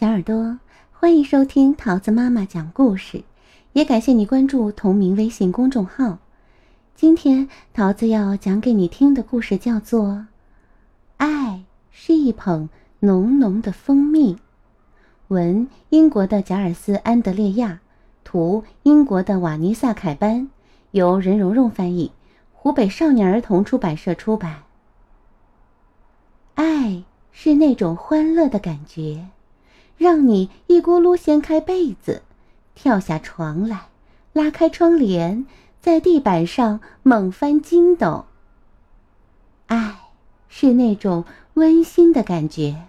[0.00, 0.58] 小耳朵，
[0.92, 3.22] 欢迎收听桃子妈妈讲故事，
[3.74, 6.16] 也感谢你关注同名微信公众号。
[6.94, 10.06] 今天桃子要讲给你听的故事叫做
[11.18, 14.34] 《爱是一捧浓浓的蜂蜜》，
[15.28, 17.80] 文英国的贾尔斯·安德烈亚，
[18.24, 20.48] 图英国的瓦尼萨·凯班，
[20.92, 22.10] 由任蓉蓉翻译，
[22.54, 24.62] 湖北少年儿童出版社出版。
[26.54, 29.26] 爱是那种欢乐的感觉。
[30.00, 32.22] 让你一咕噜掀开被子，
[32.74, 33.88] 跳下床来，
[34.32, 35.44] 拉开窗帘，
[35.78, 38.24] 在地板上猛翻筋斗。
[39.66, 39.98] 爱
[40.48, 42.86] 是那种温馨的感觉，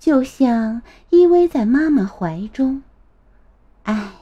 [0.00, 2.82] 就像依偎在妈妈怀中。
[3.84, 4.14] 爱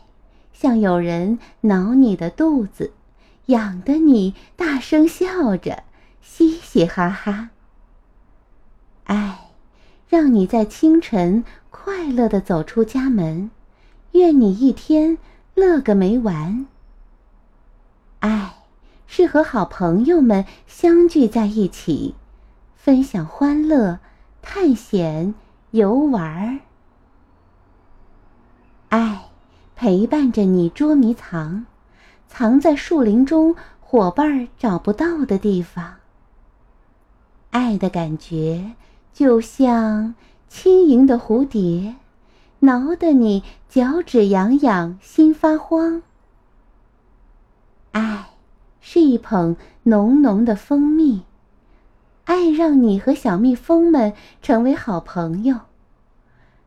[0.53, 2.93] 像有人挠你的肚子，
[3.47, 5.83] 痒得你大声笑着，
[6.21, 7.49] 嘻嘻哈哈。
[9.05, 9.42] 爱
[10.13, 11.43] 让你在清晨。
[11.71, 13.51] 快乐的走出家门，
[14.13, 15.17] 愿你一天
[15.55, 16.67] 乐个没完。
[18.19, 18.57] 爱
[19.07, 22.15] 是和好朋友们相聚在一起，
[22.77, 24.01] 分享欢乐、
[24.43, 25.35] 探险、
[25.71, 26.59] 游玩儿。
[28.91, 29.31] 爱
[29.75, 31.65] 陪伴着你捉迷藏，
[32.29, 35.95] 藏在树林中伙伴找不到的地方。
[37.51, 38.73] 爱的感觉
[39.13, 40.15] 就像……
[40.55, 41.95] 轻盈的蝴蝶，
[42.59, 46.03] 挠得你脚趾痒痒，心发慌。
[47.93, 48.27] 爱
[48.83, 51.23] 是一捧浓浓的蜂蜜，
[52.25, 55.61] 爱让你和小蜜蜂们成为好朋友。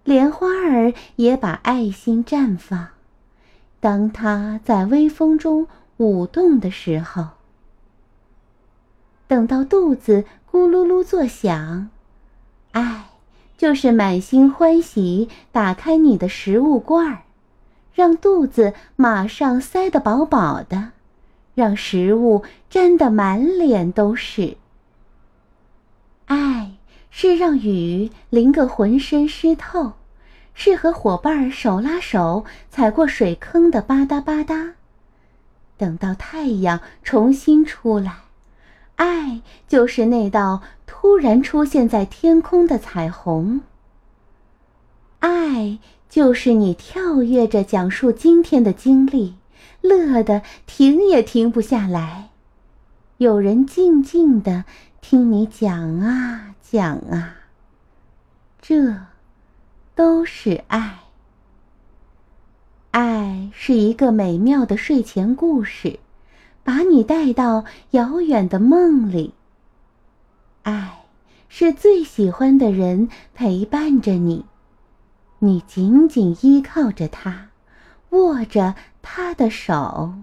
[0.03, 2.87] 莲花儿也把爱心绽放，
[3.79, 7.27] 当它在微风中舞动的时候。
[9.27, 11.91] 等到肚子咕噜噜作响，
[13.57, 17.23] 就是满心欢喜，打开你的食物罐儿，
[17.93, 20.91] 让肚子马上塞得饱饱的，
[21.53, 24.57] 让食物沾得满脸都是。
[26.25, 26.73] 爱
[27.09, 29.93] 是让雨淋个浑身湿透，
[30.53, 34.73] 是和伙伴手拉手踩过水坑的吧嗒吧嗒。
[35.77, 38.24] 等到太阳重新出来。
[38.95, 43.61] 爱就是那道突然出现在天空的彩虹。
[45.19, 45.79] 爱
[46.09, 49.35] 就是你跳跃着讲述今天的经历，
[49.81, 52.29] 乐得停也停不下来。
[53.17, 54.65] 有人静静的
[55.01, 57.35] 听你讲啊讲啊，
[58.61, 58.95] 这
[59.93, 60.99] 都是爱。
[62.91, 65.99] 爱是一个美妙的睡前故事。
[66.65, 69.35] 把你带到遥远的梦里。
[70.63, 71.05] 爱
[71.47, 74.45] 是最喜欢的人陪伴着你，
[75.37, 77.49] 你紧紧依靠着他，
[78.09, 80.15] 握着他的手。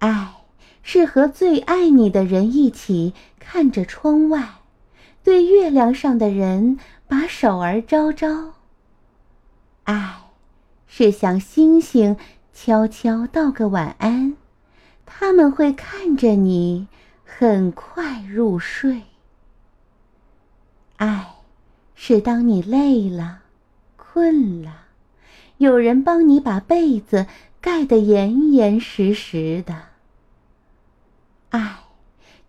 [0.00, 0.34] 爱
[0.82, 4.56] 是和最爱你的人一起看着窗外，
[5.22, 6.78] 对月亮上的人
[7.08, 8.52] 把手儿招招。
[9.84, 10.16] 爱
[10.86, 12.18] 是向星星。
[12.54, 14.36] 悄悄道个晚安，
[15.04, 16.86] 他们会看着你，
[17.24, 19.02] 很快入睡。
[20.96, 21.34] 爱，
[21.96, 23.40] 是当你累了、
[23.96, 24.86] 困了，
[25.58, 27.26] 有人帮你把被子
[27.60, 29.86] 盖得严严实实的。
[31.50, 31.80] 爱，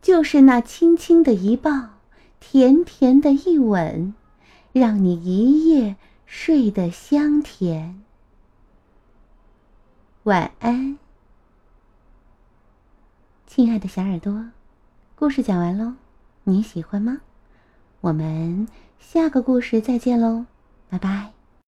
[0.04, 1.72] 就是那轻轻的一抱，
[2.40, 4.14] 甜甜的一吻，
[4.72, 5.96] 让你一夜
[6.28, 8.04] 睡得香甜。
[10.26, 10.98] 晚安，
[13.46, 14.48] 亲爱的小耳朵，
[15.14, 15.94] 故事讲完喽，
[16.46, 17.22] 你喜欢吗？
[18.02, 20.48] 我们下个故事再见喽，
[20.90, 21.35] 拜拜。